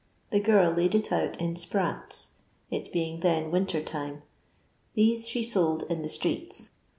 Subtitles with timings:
[0.31, 2.37] The girl laid it out in sprats
[2.71, 4.23] (it being then winter time);
[4.95, 6.71] these she sold in the streets.